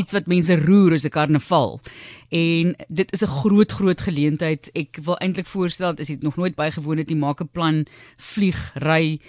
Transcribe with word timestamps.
iets 0.00 0.16
wat 0.16 0.30
mense 0.30 0.56
roer 0.56 0.96
is 0.96 1.04
'n 1.04 1.14
karnaval. 1.14 1.80
En 2.30 2.74
dit 2.88 3.12
is 3.12 3.22
'n 3.22 3.34
groot 3.40 3.72
groot 3.72 4.00
geleentheid. 4.00 4.70
Ek 4.74 4.98
wil 5.02 5.16
eintlik 5.16 5.46
voorstel 5.46 5.94
as 5.98 6.08
jy 6.08 6.18
nog 6.20 6.36
nooit 6.36 6.54
bygewoon 6.54 6.98
het, 6.98 7.10
jy 7.10 7.16
maak 7.16 7.40
'n 7.40 7.48
plan, 7.52 7.86
vlieg, 8.16 8.72
ry 8.74 9.20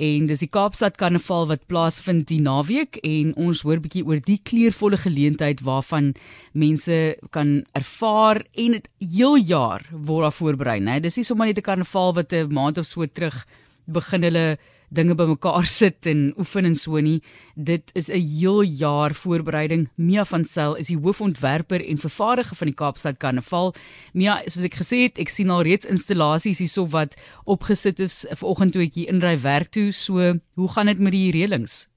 en 0.00 0.26
dis 0.26 0.40
die 0.40 0.48
Kaapstad 0.48 0.96
Karnaval 0.96 1.46
wat 1.50 1.66
plaasvind 1.68 2.24
die 2.30 2.40
naweek 2.40 2.96
en 3.04 3.34
ons 3.40 3.62
hoor 3.66 3.80
bietjie 3.82 4.04
oor 4.08 4.22
die 4.24 4.38
kleurvolle 4.40 4.96
geleentheid 4.96 5.60
waarvan 5.66 6.12
mense 6.56 7.16
kan 7.34 7.60
ervaar 7.76 8.42
en 8.56 8.78
dit 8.78 8.88
heel 9.04 9.36
jaar 9.36 9.84
word 9.92 10.28
daar 10.28 10.36
voorberei, 10.38 10.78
né? 10.80 11.00
Dis 11.00 11.16
nie 11.16 11.24
sommer 11.24 11.46
net 11.46 11.58
'n 11.58 11.68
karnaval 11.68 12.14
wat 12.14 12.32
'n 12.32 12.52
maand 12.52 12.78
of 12.78 12.86
so 12.86 13.06
terug 13.06 13.46
begin 13.86 14.22
hulle 14.22 14.58
dinge 14.94 15.16
bymekaar 15.16 15.66
sit 15.80 16.06
en 16.10 16.32
oefen 16.38 16.68
en 16.68 16.76
so 16.78 17.00
nie. 17.00 17.20
Dit 17.54 17.90
is 17.94 18.08
'n 18.08 18.20
heel 18.20 18.62
jaar 18.62 19.14
voorbereiding. 19.14 19.88
Mia 19.96 20.24
van 20.24 20.44
Sail 20.44 20.74
is 20.74 20.86
die 20.86 20.98
hoofontwerper 20.98 21.80
en 21.80 21.98
vervaardiger 21.98 22.56
van 22.56 22.66
die 22.66 22.74
Kaapstad 22.74 23.18
Karnaval. 23.18 23.74
Mia, 24.12 24.40
soos 24.46 24.64
ek 24.64 24.74
gesê 24.82 25.02
het, 25.06 25.18
ek 25.18 25.28
sien 25.28 25.50
al 25.50 25.62
reeds 25.62 25.86
installasies 25.86 26.58
hierso 26.58 26.86
wat 26.86 27.16
opgesit 27.44 27.98
is 28.00 28.26
vanoggend 28.30 28.72
toe 28.72 28.82
ek 28.82 28.94
hier 28.94 29.08
inry 29.08 29.36
werk 29.40 29.70
toe. 29.70 29.92
So, 29.92 30.38
hoe 30.54 30.68
gaan 30.68 30.86
dit 30.86 30.98
met 30.98 31.12
die 31.12 31.32
reëlings? 31.32 31.88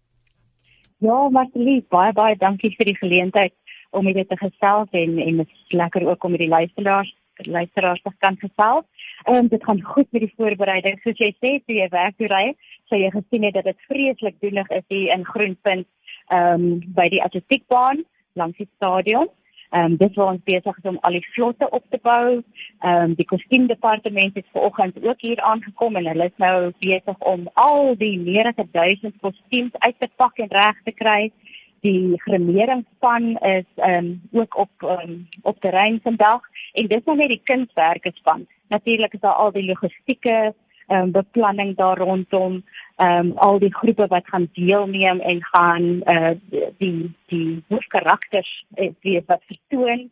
Ja, 0.99 1.29
Martie, 1.29 1.85
baie 1.89 2.13
baie 2.13 2.35
dankie 2.39 2.71
vir 2.77 2.85
die 2.85 2.97
geleentheid 2.97 3.53
om 3.91 4.07
dit 4.13 4.29
te 4.29 4.37
gesels 4.37 4.89
en 4.91 5.19
en 5.19 5.37
dit 5.37 5.47
is 5.47 5.75
lekker 5.81 6.07
ook 6.07 6.23
om 6.23 6.31
met 6.31 6.39
die 6.39 6.49
luisteraars 6.49 7.11
luisteraars 7.43 8.01
te 8.01 8.11
kan 8.19 8.37
gesels. 8.39 8.85
Ehm 9.25 9.35
um, 9.35 9.47
dit 9.47 9.63
gaan 9.63 9.81
goed 9.81 10.07
met 10.11 10.21
die 10.21 10.33
voorbereiding. 10.37 10.99
Soos 11.01 11.17
jy 11.17 11.31
sê, 11.41 11.55
toe 11.65 11.75
jy 11.75 11.87
werk 11.89 12.17
toe 12.17 12.27
ry, 12.29 12.51
sou 12.89 12.99
jy 12.99 13.09
gesien 13.09 13.47
het 13.47 13.55
dat 13.57 13.65
dit 13.65 13.87
vreeslik 13.89 14.35
doenig 14.39 14.69
is 14.69 14.83
hier 14.93 15.13
in 15.15 15.25
Groenpunt 15.25 15.87
ehm 16.27 16.67
um, 16.67 16.67
by 16.97 17.07
die 17.09 17.23
atletiekbaan 17.23 18.03
langs 18.37 18.57
die 18.61 18.69
stadion. 18.75 19.31
Ehm 19.71 19.91
um, 19.91 19.95
dit 19.97 20.15
was 20.21 20.37
besig 20.45 20.77
om 20.83 20.97
al 21.01 21.17
die 21.17 21.25
vlotte 21.33 21.69
op 21.69 21.83
te 21.89 21.99
bou. 22.01 22.43
Ehm 22.79 23.01
um, 23.01 23.15
die 23.17 23.25
kostuumdepartement 23.25 24.37
het 24.37 24.45
vanoggend 24.51 25.01
ook 25.07 25.21
hier 25.21 25.41
aangekom 25.41 25.95
en 25.95 26.07
hulle 26.07 26.29
is 26.29 26.37
nou 26.37 26.71
besig 26.85 27.17
om 27.33 27.49
al 27.53 27.95
die 27.97 28.19
meer 28.19 28.53
as 28.53 28.61
1000 28.71 29.17
kostuums 29.25 29.73
uit 29.79 29.99
te 29.99 30.09
pak 30.15 30.37
en 30.37 30.53
reg 30.53 30.83
te 30.83 30.91
kry 30.91 31.31
die 31.85 32.21
gremeringsspan 32.25 33.37
is 33.37 33.69
ehm 33.75 34.05
um, 34.05 34.21
ook 34.41 34.57
op 34.57 34.85
um, 34.97 35.27
op 35.41 35.59
terrein 35.59 35.99
vandag 36.03 36.41
en 36.73 36.87
dis 36.87 37.03
nou 37.05 37.17
net 37.17 37.33
die 37.33 37.41
kunswerke 37.43 38.11
span. 38.13 38.45
Natuurlik 38.73 39.13
is 39.13 39.19
daar 39.19 39.39
al 39.43 39.51
die 39.51 39.65
logistieke 39.65 40.53
ehm 40.87 41.01
um, 41.01 41.11
beplanning 41.11 41.75
daar 41.77 41.97
rondom 41.97 42.63
ehm 42.95 43.17
um, 43.19 43.31
al 43.37 43.59
die 43.59 43.73
groepe 43.73 44.07
wat 44.07 44.27
gaan 44.27 44.49
deelneem 44.53 45.19
en 45.19 45.43
gaan 45.43 45.85
uh, 46.15 46.33
die 46.77 47.13
die 47.25 47.63
hoofkarakters 47.67 48.65
uh, 48.75 48.91
die 49.01 49.21
wat 49.25 49.41
vertoon. 49.45 50.09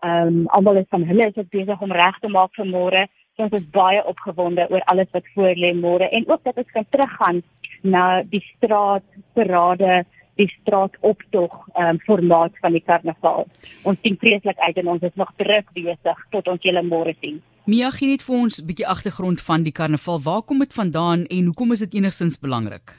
Ehm 0.00 0.26
um, 0.26 0.46
almal 0.46 0.76
is 0.76 0.88
van 0.88 1.04
hulle 1.04 1.30
is 1.32 1.48
besig 1.48 1.80
om 1.80 1.92
reg 1.92 2.18
te 2.18 2.28
maak 2.28 2.54
vir 2.54 2.66
môre. 2.66 3.06
Ons 3.36 3.52
is 3.52 3.70
baie 3.70 4.04
opgewonde 4.06 4.66
oor 4.70 4.82
alles 4.84 5.10
wat 5.10 5.28
voor 5.34 5.56
lê 5.56 5.72
môre 5.74 6.08
en 6.08 6.28
ook 6.28 6.44
dat 6.44 6.56
ons 6.56 6.70
kan 6.72 6.86
teruggaan 6.90 7.42
na 7.82 8.22
die 8.22 8.44
straat 8.56 9.04
parade 9.32 10.04
die 10.40 10.48
straatoptog 10.60 11.68
um, 11.78 11.98
formaat 12.06 12.52
van 12.60 12.72
die 12.72 12.82
karnaval. 12.82 13.46
Ons 13.82 14.00
sien 14.02 14.16
vreeslik 14.20 14.58
uit 14.58 14.76
en 14.82 14.88
ons 14.88 15.02
is 15.02 15.14
nog 15.20 15.32
druk 15.36 15.70
besig 15.76 16.24
tot 16.30 16.48
ons 16.48 16.62
julle 16.62 16.82
môre 16.82 17.14
sien. 17.20 17.40
Mia 17.70 17.90
gee 17.90 18.08
net 18.08 18.22
vir 18.22 18.36
ons 18.36 18.60
'n 18.60 18.66
bietjie 18.66 18.86
agtergrond 18.86 19.40
van 19.40 19.62
die 19.62 19.72
karnaval. 19.72 20.20
Waar 20.20 20.42
kom 20.42 20.58
dit 20.58 20.74
vandaan 20.74 21.24
en 21.26 21.44
hoekom 21.44 21.72
is 21.72 21.84
dit 21.86 21.94
enigstens 21.94 22.38
belangrik? 22.38 22.98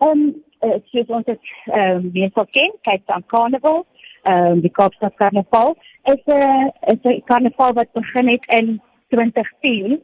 Ehm 0.00 0.10
um, 0.10 0.34
uh, 0.62 0.78
soos 0.90 1.06
ons 1.06 1.24
dit 1.24 1.40
ehm 1.66 2.10
um, 2.14 2.30
sou 2.34 2.46
ken, 2.50 2.72
kyk 2.82 3.06
dan 3.06 3.24
karnaval, 3.26 3.86
ehm 4.22 4.52
um, 4.52 4.60
die 4.60 4.70
Kaapstad 4.70 5.14
karnaval 5.16 5.76
is 6.04 6.22
'n 6.26 6.30
uh, 6.30 6.92
is 6.92 7.02
'n 7.04 7.22
karnaval 7.24 7.72
wat 7.72 7.92
begin 7.92 8.28
het 8.28 8.44
in 8.46 8.80
2010 9.08 10.02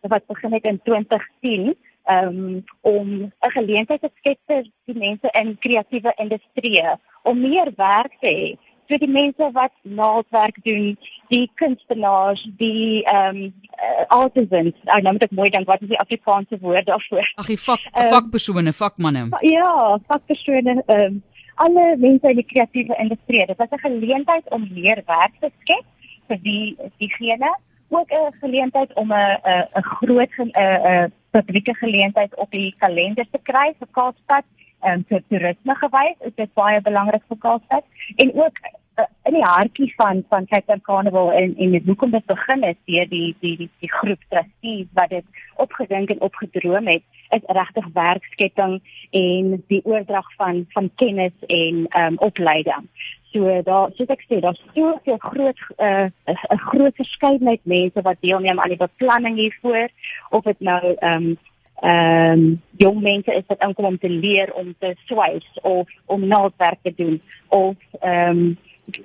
wat 0.00 0.26
begin 0.26 0.52
het 0.52 0.64
in 0.64 0.80
2010 0.84 1.76
um, 2.08 2.64
om 2.80 3.08
'n 3.22 3.54
geleentheid 3.56 4.00
te 4.00 4.10
skep 4.18 4.38
vir 4.46 4.62
die 4.86 4.98
mense 4.98 5.28
in 5.32 5.58
kreatiewe 5.58 6.12
industrieë 6.16 6.98
om 7.22 7.40
meer 7.40 7.72
werk 7.76 8.14
te 8.20 8.28
hê 8.28 8.58
vir 8.88 8.98
die 8.98 9.10
mense 9.10 9.48
wat 9.56 9.72
naaldwerk 9.82 10.58
doen, 10.66 10.96
die 11.32 11.50
kunstenaars, 11.60 12.42
die 12.60 13.02
ehm 13.08 13.36
um, 13.36 13.52
uh, 13.78 14.04
artisans. 14.08 14.76
Ek 14.84 15.02
nou 15.02 15.14
moet 15.16 15.26
ek 15.26 15.36
mooi 15.38 15.48
dink 15.50 15.70
wat 15.70 15.82
is 15.82 15.92
die 15.92 16.00
Afrikaanse 16.02 16.58
woord 16.60 16.86
daarvoor? 16.90 17.28
Ag, 17.40 17.50
die 17.50 17.58
vak 17.58 17.84
um, 17.92 18.08
vakpersone, 18.12 18.72
vakmanne. 18.72 19.28
Ja, 19.46 19.98
vakpersone 20.08 20.82
ehm 20.86 21.04
um, 21.06 21.22
alle 21.62 21.96
mense 22.00 22.30
in 22.30 22.38
die 22.40 22.48
kreatiewe 22.48 22.96
industrie. 22.98 23.46
Dit 23.46 23.58
was 23.58 23.70
'n 23.70 23.84
geleentheid 23.86 24.48
om 24.50 24.68
meer 24.72 25.02
werk 25.06 25.34
te 25.40 25.50
skep 25.60 25.84
vir 26.28 26.38
die 26.42 26.76
diegene 26.98 27.50
ook 27.92 28.10
'n 28.10 28.34
geleentheid 28.40 28.92
om 28.94 29.12
'n 29.12 29.38
'n 29.78 29.82
groot 29.82 30.32
'n 30.38 30.50
'n 30.54 31.12
publieke 31.30 31.74
geleentheid 31.74 32.36
op 32.36 32.50
die 32.50 32.74
kalender 32.78 33.26
te 33.30 33.38
kry 33.42 33.74
vir 33.78 33.88
Kaapstad 33.90 34.44
en 34.80 34.98
um, 34.98 35.04
vir 35.08 35.22
toerisme 35.28 35.74
gewys. 35.74 36.18
Dit 36.18 36.38
is 36.46 36.54
baie 36.54 36.80
belangrik 36.80 37.22
vir 37.28 37.38
Kaapstad 37.38 37.84
en 38.16 38.34
ook 38.34 38.58
uh, 38.98 39.04
in 39.28 39.36
die 39.38 39.44
hartjie 39.44 39.92
van 39.96 40.24
van 40.28 40.46
Cape 40.46 40.80
Carnival 40.82 41.32
en 41.32 41.56
en 41.56 41.70
dit 41.70 41.86
hoekom 41.86 42.10
dit 42.10 42.26
begin 42.26 42.62
het 42.62 42.78
deur 42.84 43.08
die 43.08 43.36
die 43.40 43.56
die 43.56 43.70
die 43.80 43.92
groep 43.92 44.20
trustees 44.28 44.86
wat 44.92 45.08
dit 45.08 45.24
opgedink 45.56 46.10
en 46.10 46.20
opgedroom 46.20 46.86
het 46.86 47.02
is 47.30 47.46
regtig 47.46 47.86
werkskepping 47.94 48.80
en 49.10 49.64
die 49.68 49.84
oordrag 49.84 50.34
van 50.36 50.64
van 50.68 50.90
kennis 50.94 51.36
en 51.46 51.86
ehm 51.88 52.12
um, 52.12 52.18
opleiding. 52.18 52.88
So 53.32 53.62
daar 53.64 53.90
soos 53.96 54.10
ek 54.12 54.24
sê, 54.28 54.40
daar's 54.44 54.60
soveel 54.74 55.16
groot 55.18 55.60
eh, 55.76 56.08
'n 56.08 56.34
uh, 56.52 56.58
groot 56.68 56.96
verskeidenheid 56.96 57.60
mense 57.64 58.02
wat 58.02 58.20
deelneem 58.20 58.60
aan 58.60 58.68
die 58.68 58.84
beplanning 58.86 59.36
hiervoor. 59.36 59.88
Of 60.30 60.44
dit 60.44 60.60
nou 60.60 60.96
ehm 60.98 61.16
um, 61.16 61.38
ehm 61.82 62.32
um, 62.32 62.60
jong 62.76 63.00
mense 63.02 63.34
is 63.34 63.46
wat 63.46 63.58
aankom 63.58 63.84
om 63.84 63.98
te 63.98 64.08
leer 64.08 64.52
om 64.52 64.74
te 64.78 64.94
swys 65.04 65.48
of 65.62 65.88
om 66.06 66.26
naaldwerk 66.26 66.78
te 66.82 66.92
doen 66.96 67.22
of 67.48 67.76
ehm 68.00 68.28
um, 68.28 68.58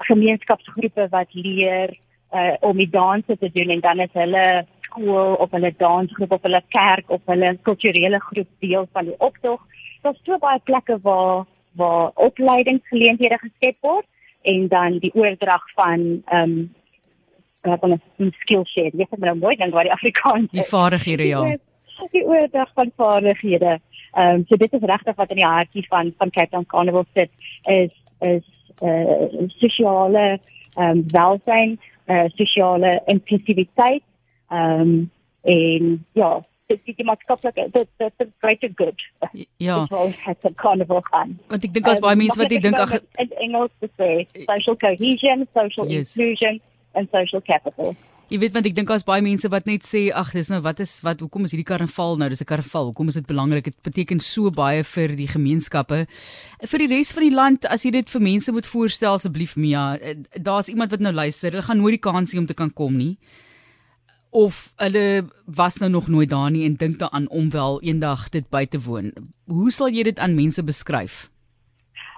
gemeenskapsgroepe 0.10 1.08
wat 1.10 1.34
leer 1.34 1.98
uh, 2.32 2.54
om 2.60 2.78
die 2.78 2.90
danse 2.90 3.38
te 3.38 3.50
doen. 3.54 3.70
En 3.70 3.80
dan 3.80 4.00
is 4.00 4.14
hulle 4.14 4.66
skool 4.82 5.34
of 5.34 5.52
hulle 5.52 5.74
dansgroep 5.78 6.32
of 6.32 6.42
hulle 6.42 6.62
kerk 6.68 7.10
of 7.10 7.22
hulle 7.26 7.58
kulturele 7.62 8.20
groep 8.20 8.50
deel 8.60 8.88
van 8.92 9.06
die 9.06 9.20
optog. 9.20 9.62
Daar's 10.02 10.20
so 10.24 10.38
baie 10.38 10.60
plekke 10.60 11.00
waar 11.02 11.46
waar 11.78 12.12
opleidingsgeleenthede 12.14 13.38
geskep 13.38 13.76
word 13.82 14.06
en 14.42 14.68
dan 14.68 14.98
die 15.00 15.14
oordrag 15.14 15.72
van 15.76 16.22
ehm 16.26 16.42
um, 16.42 16.76
wat 17.62 17.82
ons 17.82 18.02
'n 18.18 18.34
skill 18.40 18.64
share. 18.64 18.92
Jy 18.94 19.06
het 19.10 19.20
nou 19.20 19.38
mooi 19.38 19.56
dan 19.56 19.70
wat 19.70 19.84
die 19.84 19.92
Afrikaans 19.92 20.52
die 20.52 20.64
vaardighede 20.64 21.28
ja. 21.28 21.58
Die 22.12 22.26
oordrag 22.26 22.72
van 22.74 22.92
vaardighede. 22.96 23.80
Ehm 24.12 24.36
um, 24.36 24.46
so 24.48 24.56
dit 24.56 24.74
is 24.74 24.82
regtig 24.82 25.16
wat 25.16 25.30
in 25.30 25.36
die 25.36 25.46
hartjie 25.46 25.86
van 25.88 26.14
van 26.18 26.30
Cape 26.30 26.50
Town 26.50 26.66
Carnival 26.66 27.06
sit 27.14 27.30
is 27.64 27.92
is 28.20 28.46
eh 28.82 28.90
uh, 28.90 29.48
sosiale 29.48 30.40
ehm 30.76 30.90
um, 30.90 31.04
welstand, 31.08 31.80
eh 32.06 32.16
uh, 32.16 32.30
sosiale 32.36 33.02
inklusiwiteit. 33.06 34.04
Ehm 34.50 34.82
um, 34.82 35.12
en 35.42 36.06
ja, 36.12 36.46
dit 36.68 36.90
is 36.92 36.98
die 37.00 37.06
maatskaplike 37.08 37.68
dit 37.74 37.90
dit 38.02 38.26
is 38.26 38.34
greater 38.44 38.72
good. 38.76 39.06
Ja. 39.58 39.86
Dit 39.86 40.20
het 40.26 40.44
'n 40.44 40.56
carnival 40.56 41.02
gaan. 41.12 41.40
Want 41.48 41.64
ek 41.64 41.74
dink 41.74 41.88
as 41.88 42.00
baie 42.00 42.16
mense 42.16 42.38
wat 42.38 42.52
ek 42.52 42.62
dink 42.62 42.78
ag 42.78 42.94
in 43.16 43.32
Engels 43.46 43.72
te 43.80 43.90
sê 43.98 44.28
social 44.46 44.78
cohesion, 44.78 45.48
social 45.54 45.88
yes. 45.88 46.16
inclusion 46.16 46.62
and 46.94 47.10
social 47.12 47.42
capital. 47.42 47.96
Jy 48.28 48.42
weet 48.42 48.52
want 48.52 48.66
ek 48.68 48.76
dink 48.76 48.90
as 48.92 49.06
baie 49.08 49.22
mense 49.24 49.48
wat 49.48 49.66
net 49.66 49.88
sê 49.88 50.12
ag 50.12 50.34
dis 50.36 50.50
nou 50.52 50.60
wat 50.60 50.82
is 50.84 51.00
wat 51.02 51.20
hoekom 51.24 51.46
is 51.48 51.54
hierdie 51.56 51.68
karnaval 51.70 52.18
nou 52.18 52.28
dis 52.30 52.42
'n 52.42 52.50
karnaval 52.50 52.92
hoekom 52.92 53.08
is 53.08 53.16
dit 53.16 53.28
belangrik 53.28 53.64
dit 53.64 53.78
beteken 53.84 54.20
so 54.20 54.52
baie 54.52 54.84
vir 54.84 55.16
die 55.16 55.28
gemeenskappe 55.28 56.08
vir 56.68 56.80
die 56.80 56.92
res 56.92 57.14
van 57.14 57.24
die 57.24 57.36
land 57.36 57.66
as 57.66 57.86
jy 57.86 57.92
dit 57.92 58.10
vir 58.10 58.22
mense 58.22 58.52
moet 58.52 58.68
voorstel 58.68 59.14
asseblief 59.14 59.56
Mia 59.56 59.96
eh, 59.96 60.16
daar's 60.36 60.68
iemand 60.68 60.92
wat 60.92 61.00
nou 61.00 61.14
luister 61.14 61.52
hulle 61.52 61.64
gaan 61.64 61.78
nooit 61.78 61.96
die 62.04 62.12
kans 62.12 62.34
hê 62.34 62.38
om 62.38 62.46
te 62.46 62.54
kan 62.54 62.74
kom 62.74 62.98
nie 62.98 63.16
of 64.38 64.74
hulle 64.84 65.26
was 65.46 65.80
nou 65.82 65.90
nog 65.92 66.08
nooit 66.08 66.30
daar 66.30 66.52
nie 66.52 66.66
en 66.66 66.76
dink 66.76 67.00
daaraan 67.00 67.30
om 67.30 67.50
wel 67.52 67.82
eendag 67.82 68.30
dit 68.30 68.50
by 68.50 68.66
te 68.66 68.80
woon. 68.86 69.12
Hoe 69.46 69.72
sal 69.72 69.90
jy 69.90 70.04
dit 70.04 70.20
aan 70.20 70.36
mense 70.36 70.64
beskryf? 70.64 71.26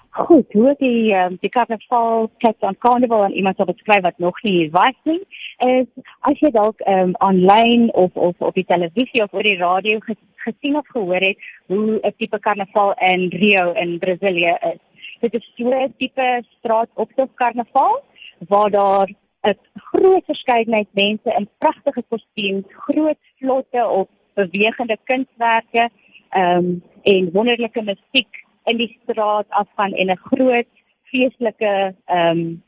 Goed, 0.10 0.52
hoe 0.54 0.74
die 0.80 1.14
um, 1.16 1.38
die 1.40 1.52
karnaval 1.54 2.28
kyk 2.44 2.66
aan 2.68 2.78
karnaval 2.84 3.24
en 3.28 3.36
iemand 3.40 3.56
sal 3.56 3.70
beskryf 3.70 4.04
wat 4.04 4.18
nog 4.18 4.42
nie 4.44 4.56
hier 4.58 4.72
was 4.74 4.98
nie, 5.08 5.22
is 5.68 5.88
as 6.28 6.42
jy 6.44 6.52
dalk 6.56 6.82
um, 6.92 7.14
online 7.24 7.88
of 7.94 8.18
of 8.18 8.36
op 8.50 8.58
die 8.58 8.68
televisie 8.68 9.24
of 9.24 9.34
oor 9.38 9.48
die 9.48 9.60
radio 9.62 10.02
gesien 10.44 10.76
of 10.82 10.92
gehoor 10.96 11.24
het 11.24 11.48
hoe 11.72 12.00
'n 12.02 12.14
tipe 12.18 12.40
karnaval 12.40 12.94
in 13.12 13.30
Rio 13.30 13.72
in 13.74 14.00
Brasilië 14.00 14.58
is. 14.74 14.82
Dit 15.22 15.34
is 15.34 15.52
so 15.56 15.72
'n 15.72 15.94
tipe 15.98 16.44
straatoptog 16.58 17.30
karnaval 17.36 18.04
waar 18.48 18.70
daar 18.70 19.08
'n 19.48 19.58
groot 19.74 20.26
verskeidenheid 20.26 20.88
mense 20.92 21.34
in 21.38 21.50
pragtige 21.58 22.04
kostuums, 22.10 22.66
groot 22.70 23.18
vlotte 23.40 23.88
of 23.88 24.08
bewegende 24.34 24.98
kunswerke, 25.04 25.90
ehm 26.30 26.58
um, 26.58 26.84
en 27.04 27.32
wonderlike 27.32 27.82
musiek 27.82 28.46
in 28.64 28.78
die 28.78 29.00
straat 29.02 29.46
afgaan 29.50 29.94
en 29.94 30.10
'n 30.12 30.18
groot 30.18 30.68
feestelike 31.04 31.96
ehm 32.06 32.40
um, 32.40 32.64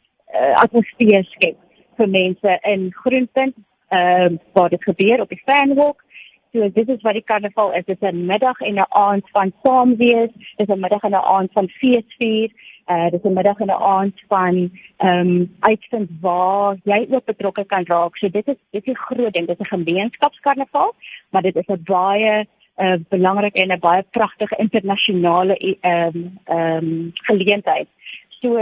atmosfeer 0.53 1.23
skep 1.23 1.57
vir 1.97 2.09
mense 2.09 2.59
in 2.61 2.93
Groenpunt 2.93 3.55
ehm 3.89 4.33
uh, 4.33 4.39
waar 4.53 4.69
dit 4.69 4.83
gebeur 4.83 5.21
op 5.21 5.29
die 5.29 5.41
Fanwalk. 5.45 6.03
So 6.51 6.69
dit 6.69 6.89
is 6.89 7.01
wat 7.01 7.15
die 7.15 7.23
karnaval 7.23 7.73
is. 7.73 7.85
Dit 7.85 8.01
is 8.01 8.09
'n 8.09 8.25
middag 8.25 8.59
en 8.59 8.75
'n 8.75 8.85
aand 8.89 9.29
van 9.29 9.53
saam 9.63 9.95
wees. 9.95 10.31
Dit 10.55 10.67
is 10.69 10.75
'n 10.75 10.79
middag 10.79 11.03
en 11.03 11.11
'n 11.11 11.27
aand 11.35 11.51
van 11.51 11.67
feesvier. 11.67 12.51
Uh 12.87 13.09
dit 13.09 13.23
is 13.23 13.29
'n 13.29 13.33
middag 13.33 13.59
en 13.59 13.67
'n 13.67 13.83
aand 13.95 14.21
van 14.27 14.71
ehm 14.97 15.27
um, 15.27 15.55
uitvind 15.59 16.09
waar 16.21 16.75
jy 16.83 17.07
ook 17.09 17.25
betrokke 17.25 17.65
kan 17.65 17.85
raak. 17.85 18.17
So 18.17 18.29
dit 18.29 18.47
is 18.47 18.55
dit 18.71 18.87
is 18.87 18.93
'n 18.93 18.97
groot 18.97 19.33
ding. 19.33 19.47
Dit 19.47 19.59
is 19.59 19.65
'n 19.65 19.75
gemeenskapskarnaval, 19.75 20.93
maar 21.29 21.41
dit 21.41 21.55
is 21.55 21.67
'n 21.67 21.83
baie 21.83 22.47
'n 22.77 22.83
uh, 22.83 22.97
belangrike 23.09 23.61
en 23.61 23.71
'n 23.71 23.79
baie 23.79 24.03
pragtige 24.11 24.55
internasionale 24.55 25.55
ehm 25.57 26.15
um, 26.15 26.39
ehm 26.45 26.85
um, 26.85 27.11
geleentheid. 27.13 27.87
So 28.41 28.57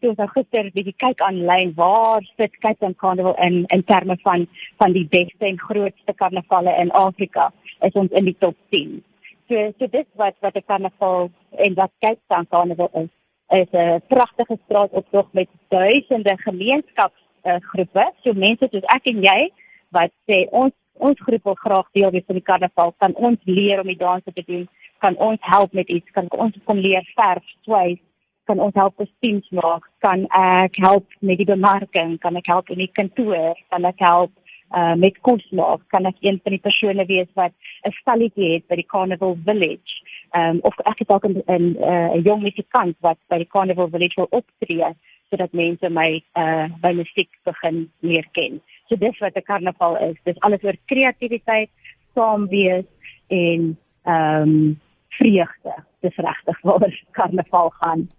so 0.00 0.14
so 0.14 0.26
gister 0.34 0.68
bietjie 0.74 0.94
kyk 1.02 1.22
aanlyn 1.26 1.72
waar 1.74 2.22
sit 2.36 2.52
Cape 2.62 2.78
Town 2.78 2.94
Carnival 2.94 3.34
in 3.46 3.64
in 3.74 3.82
terme 3.82 4.16
van 4.22 4.46
van 4.78 4.92
die 4.92 5.06
beste 5.14 5.46
en 5.48 5.58
grootste 5.58 6.14
karnavalle 6.14 6.74
in 6.82 6.90
Afrika. 6.90 7.50
Is 7.82 7.98
ons 8.02 8.10
in 8.10 8.24
die 8.24 8.36
top 8.38 8.56
10. 8.70 9.02
So 9.48 9.72
so 9.78 9.86
dis 9.86 10.06
wat 10.22 10.36
wat 10.40 10.56
'n 10.56 10.66
karnaval 10.66 11.30
en 11.58 11.74
wat 11.74 11.92
Cape 12.00 12.22
Town 12.28 12.46
Carnival 12.50 12.90
is 13.02 13.10
is 13.50 13.70
'n 13.72 14.00
pragtige 14.08 14.58
straatoptog 14.64 15.28
met 15.32 15.48
duisende 15.68 16.36
gemeenskapsgroepe. 16.36 18.04
Uh, 18.06 18.16
so 18.22 18.32
mense 18.32 18.68
soos 18.70 18.90
ek 18.96 19.06
en 19.06 19.22
jy 19.22 19.50
wat 19.90 20.10
sê 20.30 20.46
ons 20.50 20.74
ons 20.98 21.20
groep 21.20 21.44
wil 21.44 21.54
graag 21.54 21.88
deel 21.92 22.10
wees 22.10 22.26
van 22.26 22.38
die 22.38 22.48
karnaval, 22.50 22.94
kan 22.98 23.14
ons 23.14 23.38
leer 23.44 23.80
om 23.80 23.86
die 23.86 23.96
danse 24.00 24.32
te 24.32 24.42
doen, 24.46 24.68
kan 24.98 25.16
ons 25.16 25.38
help 25.40 25.72
met 25.72 25.88
iets, 25.88 26.10
kan 26.10 26.26
ons 26.30 26.54
kom 26.64 26.78
leer 26.78 27.04
verf, 27.14 27.44
swys, 27.64 27.98
kan 28.46 28.60
ons 28.62 28.74
help 28.74 28.96
kostuums 28.96 29.48
maak, 29.50 29.86
kan 30.04 30.26
ek 30.38 30.78
help 30.82 31.06
met 31.20 31.38
die 31.38 31.48
bemarking, 31.48 32.18
kan 32.22 32.36
ek 32.36 32.46
help 32.46 32.70
in 32.70 32.78
die 32.78 32.92
kantoor, 32.98 33.54
kan 33.70 33.84
ek 33.84 33.98
help 34.02 34.32
uh, 34.74 34.94
met 34.94 35.18
kos 35.26 35.44
maak, 35.50 35.82
kan 35.94 36.06
ek 36.06 36.18
een 36.20 36.40
van 36.44 36.56
die 36.56 36.62
persone 36.62 37.06
wees 37.06 37.28
wat 37.34 37.52
'n 37.84 37.94
stalletjie 38.00 38.52
het 38.54 38.68
by 38.68 38.76
die 38.76 38.90
Carnival 38.94 39.36
Village. 39.44 40.02
Um, 40.36 40.58
of 40.62 40.74
ek 40.84 40.98
het 40.98 41.10
ook 41.10 41.26
'n 41.26 41.42
'n 41.46 41.76
uh, 41.78 42.24
jong 42.24 42.42
musikant 42.42 42.96
wat 43.00 43.18
by 43.28 43.38
die 43.38 43.52
Carnival 43.52 43.88
Village 43.88 44.16
wil 44.16 44.30
optree 44.30 44.94
sodat 45.30 45.52
mense 45.52 45.88
my 45.90 46.22
uh, 46.38 46.66
by 46.80 46.92
musiek 46.92 47.30
begin 47.44 47.90
leer 48.00 48.26
ken. 48.32 48.60
So 48.88 48.96
dis 48.96 49.18
wat 49.18 49.36
'n 49.36 49.42
karnaval 49.42 49.96
is. 49.98 50.16
Dis 50.24 50.40
alles 50.40 50.62
oor 50.62 50.76
kreatiwiteit, 50.86 51.70
saam 52.14 52.48
wees 52.48 52.84
en 53.28 53.78
ehm 54.04 54.42
um, 54.42 54.80
vreugde. 55.08 55.74
Dis 56.00 56.16
regtig 56.16 56.60
waar 56.66 57.04
karnaval 57.10 57.70
gaan. 57.70 58.10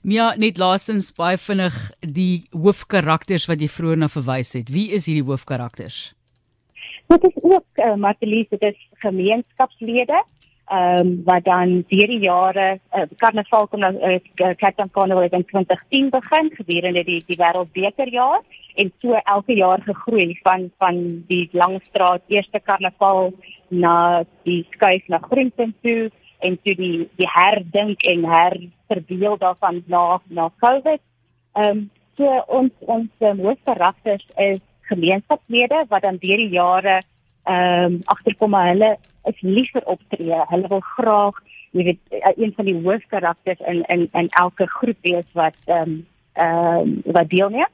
Mia 0.00 0.30
net 0.40 0.56
laasens 0.56 1.10
baie 1.12 1.36
vinnig 1.36 1.74
die 2.00 2.46
hoofkarakters 2.56 3.44
wat 3.50 3.60
jy 3.60 3.68
vroeër 3.68 3.98
na 4.00 4.08
verwys 4.08 4.54
het. 4.56 4.70
Wie 4.72 4.88
is 4.96 5.04
hierdie 5.10 5.26
hoofkarakters? 5.28 6.14
Dit 7.12 7.24
is 7.28 7.36
ook 7.42 7.66
uh, 7.76 7.84
eh, 7.84 7.96
Martelies, 8.00 8.48
dit 8.48 8.62
is 8.70 8.78
gemeenskapslede 9.04 10.22
ehm 10.70 11.00
um, 11.00 11.22
wat 11.26 11.44
dan 11.44 11.84
deur 11.90 12.06
die 12.06 12.20
jare 12.22 12.78
uh, 12.94 13.06
karnaval 13.18 13.66
kom 13.66 13.80
nou 13.82 13.90
uh, 13.98 14.20
Cape 14.38 14.76
Town 14.76 14.90
Carnival 14.94 15.26
in 15.26 15.44
2010 15.44 16.10
begin 16.14 16.50
gedurende 16.54 17.02
die 17.04 17.18
die 17.26 17.38
wêreldbekerjaar 17.40 18.38
en 18.74 18.92
so 19.02 19.18
elke 19.34 19.56
jaar 19.58 19.82
gegroei 19.82 20.38
van 20.44 20.70
van 20.78 21.00
die 21.26 21.48
Langstraat 21.52 22.22
eerste 22.28 22.60
karnaval 22.60 23.32
na 23.68 24.22
die 24.46 24.62
skuif 24.70 25.08
na 25.08 25.18
Groentepunt 25.18 25.74
toe 25.82 26.10
en 26.40 26.58
toe 26.62 26.74
die 26.74 27.08
die 27.20 27.28
herdink 27.28 28.02
en 28.02 28.24
herverbeel 28.24 29.38
daarvan 29.38 29.82
na 29.86 30.20
na 30.28 30.50
Covid. 30.64 31.00
Ehm 31.54 31.70
um, 31.70 31.90
so 32.16 32.42
ons 32.46 32.72
ons 32.78 33.10
um, 33.18 33.38
hoofkarakters 33.38 34.26
is 34.36 34.60
gemeenskapslede 34.90 35.84
wat 35.88 36.02
dan 36.02 36.18
deur 36.20 36.42
die 36.42 36.54
jare 36.56 37.00
ehm 37.44 37.84
um, 37.84 38.00
agterkom 38.04 38.50
maar 38.50 38.68
hulle 38.72 38.96
is 39.24 39.40
lief 39.40 39.70
vir 39.72 39.86
optree. 39.94 40.42
Hulle 40.52 40.68
wil 40.68 40.84
graag, 40.96 41.40
jy 41.76 41.84
weet, 41.84 42.00
eh, 42.08 42.32
een 42.36 42.52
van 42.56 42.64
die 42.64 42.78
hoofkarakters 42.82 43.60
in 43.72 43.84
in 43.88 44.08
in 44.12 44.28
elke 44.28 44.66
groep 44.66 44.98
wees 45.02 45.28
wat 45.32 45.56
ehm 45.66 45.82
um, 45.82 46.06
ehm 46.32 46.80
um, 46.80 46.96
wat 47.04 47.28
deelneem. 47.28 47.72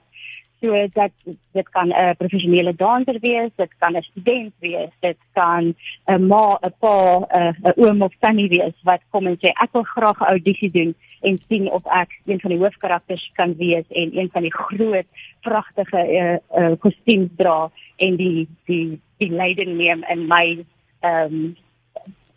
So 0.67 0.87
dat 0.93 1.11
dit 1.53 1.69
kan 1.69 1.89
'n 1.89 2.17
professionele 2.17 2.75
danser 2.75 3.19
wees, 3.21 3.51
dit 3.57 3.73
kan 3.79 3.97
'n 3.97 4.03
student 4.03 4.53
wees, 4.59 4.91
dit 5.01 5.19
kan 5.33 5.75
'n 6.07 6.27
ma, 6.27 6.59
'n 6.63 6.73
pa, 6.81 7.19
'n 7.19 7.73
oom 7.77 8.03
of 8.03 8.15
tannie 8.21 8.49
wees 8.49 8.75
wat 8.83 9.01
kom 9.11 9.27
en 9.27 9.37
sê 9.37 9.49
ek 9.63 9.73
wil 9.73 9.83
graag 9.83 10.21
'n 10.21 10.25
audisie 10.25 10.71
doen 10.71 10.95
en 11.21 11.39
sien 11.49 11.71
of 11.71 11.83
ek 11.87 12.11
een 12.27 12.41
van 12.41 12.51
die 12.51 12.59
hoofkarakters 12.59 13.31
kan 13.35 13.57
wees 13.57 13.85
en 13.89 14.19
een 14.19 14.31
van 14.33 14.43
die 14.43 14.55
groot 14.55 15.07
pragtige 15.41 16.01
uh, 16.23 16.61
uh, 16.61 16.73
kostuums 16.79 17.31
dra 17.37 17.71
en 17.97 18.17
die 18.17 18.49
die 18.65 19.01
die 19.19 19.31
leiding 19.31 19.77
neem 19.77 20.05
in 20.09 20.27
my 20.27 20.65
ehm 21.01 21.35
um, 21.35 21.57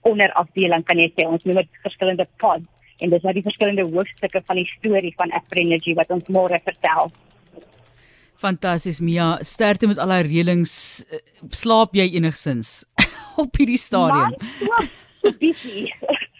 onderafdeling 0.01 0.83
kan 0.83 0.97
jy 0.97 1.11
sê 1.15 1.27
ons 1.27 1.43
noem 1.43 1.55
dit 1.55 1.69
verskillende 1.81 2.27
pods 2.37 2.67
en 2.97 3.09
dis 3.09 3.21
nou 3.21 3.33
die 3.33 3.43
verskillende 3.43 3.83
hoofstukke 3.83 4.41
van 4.45 4.55
die 4.55 4.71
storie 4.77 5.13
van 5.15 5.31
Afrenergy 5.31 5.93
wat 5.93 6.09
ons 6.09 6.27
môre 6.27 6.59
vertel. 6.63 7.11
Fantasties 8.39 9.01
Mia, 9.03 9.33
sterkte 9.44 9.88
met 9.88 10.00
al 10.00 10.13
haar 10.15 10.27
reëlings. 10.27 10.74
Slaap 11.51 11.95
jy 11.97 12.06
enigsins 12.15 12.86
op 13.44 13.59
hierdie 13.59 13.80
stadium? 13.80 14.36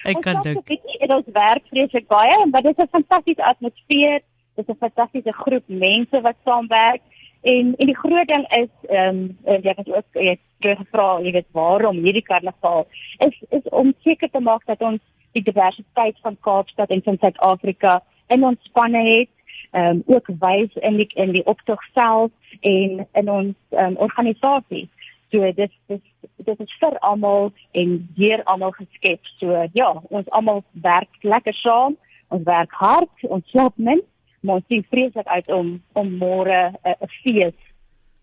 Ek 0.10 0.22
kan 0.24 0.40
dink. 0.46 0.64
Dit 0.70 1.12
is 1.12 1.34
werk 1.36 1.66
vreeslik 1.68 2.08
baie, 2.08 2.38
maar 2.52 2.64
dit 2.64 2.72
is 2.72 2.86
'n 2.86 2.96
fantastiese 2.96 3.44
atmosfeer. 3.44 4.24
Dit 4.56 4.64
is 4.64 4.76
'n 4.76 4.80
fantastiese 4.80 5.34
groep 5.44 5.66
mense 5.68 6.22
wat 6.22 6.38
saamwerk. 6.46 7.02
En 7.44 7.76
en 7.78 7.88
die 7.92 8.00
groot 8.04 8.28
ding 8.28 8.46
is 8.62 8.72
ehm 8.88 9.36
um, 9.44 9.62
jy 9.64 9.74
het 9.76 9.90
ook 9.90 10.08
jy 10.14 10.30
het 10.30 10.46
gevra, 10.60 11.20
jy 11.20 11.32
weet 11.32 11.52
waarom 11.52 12.04
hierdie 12.04 12.28
karnaval 12.32 12.88
is 13.20 13.36
is 13.50 13.66
om 13.72 13.94
seker 14.04 14.30
te 14.30 14.40
maak 14.40 14.66
dat 14.66 14.82
ons 14.82 15.02
die 15.32 15.44
diversiteit 15.44 16.16
van 16.22 16.38
Kaapstad 16.40 16.90
en 16.90 17.04
van 17.04 17.18
Suid-Afrika 17.18 18.04
in 18.28 18.44
ons 18.44 18.64
spanne 18.64 19.04
het 19.04 19.30
ehm 19.72 19.86
um, 19.86 20.04
ook 20.06 20.28
wys 20.40 20.74
in 20.74 20.98
die 20.98 21.08
in 21.16 21.32
die 21.32 21.46
optog 21.46 21.84
self 21.94 22.32
en 22.62 23.08
in 23.14 23.32
ons 23.32 23.56
um, 23.70 23.98
organisasie. 23.98 24.90
So 25.32 25.52
dit 25.54 25.72
dis 25.88 26.02
dit 26.36 26.60
is 26.60 26.78
vir 26.80 26.98
almal 27.00 27.52
en 27.72 28.10
deur 28.18 28.44
almal 28.44 28.72
geskep. 28.72 29.20
So 29.38 29.66
ja, 29.74 29.90
ons 30.10 30.30
almal 30.30 30.64
werk 30.82 31.10
lekker 31.22 31.54
saam. 31.54 31.98
Ons 32.28 32.44
werk 32.46 32.72
hard, 32.72 33.14
ons 33.22 33.46
slaap 33.50 33.74
min, 33.76 34.02
maar 34.42 34.60
ons 34.62 34.68
sien 34.68 34.86
vreeslik 34.90 35.28
uit 35.28 35.52
om 35.52 35.82
om 35.94 36.18
môre 36.18 36.74
'n 36.84 37.14
fees 37.24 37.58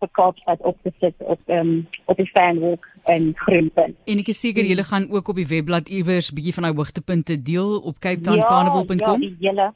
vir 0.00 0.10
Kaapstad 0.12 0.60
op 0.60 0.76
te 0.82 0.92
sit 1.00 1.14
op 1.18 1.40
ehm 1.46 1.68
um, 1.68 1.86
op 2.04 2.16
die 2.16 2.28
fanwalk 2.34 2.86
en 3.04 3.32
Groenpunt. 3.34 3.96
En 4.04 4.18
ek 4.18 4.28
is 4.28 4.40
seker 4.40 4.64
julle 4.64 4.84
gaan 4.84 5.10
ook 5.10 5.28
op 5.28 5.40
die 5.40 5.48
webblad 5.48 5.88
iewers 5.88 6.32
bietjie 6.36 6.54
van 6.54 6.68
daai 6.68 6.76
hoogtepunte 6.76 7.42
deel 7.42 7.78
op 7.78 7.98
Cape 7.98 8.20
Town 8.20 8.42
ja, 8.42 8.48
Carnival.com. 8.50 9.22
Ja, 9.22 9.28
die 9.28 9.36
hele 9.40 9.72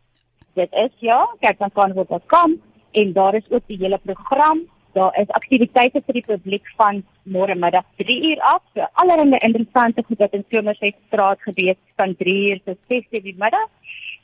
dit 0.55 0.73
is 0.73 0.93
ja, 0.99 1.29
capetowncarnival.com 1.41 2.61
en 2.93 3.13
daar 3.13 3.35
is 3.35 3.51
ook 3.51 3.67
die 3.67 3.79
hele 3.81 3.99
program. 3.99 4.61
Daar 4.93 5.19
is 5.21 5.29
aktiwiteite 5.29 6.03
vir 6.07 6.17
die 6.19 6.27
publiek 6.27 6.67
van 6.77 7.05
môre 7.23 7.55
middag 7.55 7.87
3 8.03 8.17
uur 8.31 8.41
af. 8.41 8.63
So 8.75 8.87
allerlei 8.93 9.39
interessante 9.39 10.03
goed 10.07 10.19
wat 10.19 10.35
in 10.35 10.45
Somerset 10.51 10.97
straat 11.07 11.43
gebeur 11.43 11.77
van 11.97 12.17
3 12.17 12.35
uur 12.51 12.61
tot 12.65 12.79
6 12.89 13.07
uur 13.11 13.23
die 13.23 13.37
middag. 13.39 13.69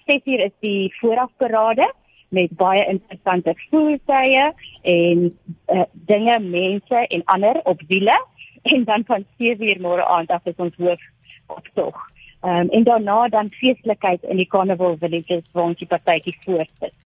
6 0.07 0.21
uur 0.25 0.41
is 0.41 0.57
die 0.61 0.95
voorafparade 1.01 1.93
met 2.29 2.57
baie 2.59 2.87
interessante 2.87 3.55
voertuie 3.71 4.53
en 4.83 5.39
uh, 5.71 5.83
dinge, 5.93 6.39
mense 6.39 7.07
en 7.07 7.25
ander 7.25 7.61
op 7.65 7.81
wiele 7.87 8.19
en 8.63 8.85
dan 8.85 9.05
van 9.07 9.25
7 9.39 9.69
uur 9.69 9.81
môre 9.81 10.05
aand 10.05 10.31
af 10.31 10.45
is 10.45 10.57
ons 10.57 10.77
hoof 10.77 11.03
optog. 11.47 12.16
Um, 12.47 12.69
en 12.71 12.85
daarna 12.85 13.29
dan 13.29 13.51
feeslikheid 13.51 14.23
in 14.23 14.39
die 14.39 14.47
Carnival 14.47 14.97
Villages 15.01 15.43
waar 15.53 15.65
ons 15.65 15.81
die 15.83 15.89
partytjie 15.91 16.37
voorsit. 16.45 16.93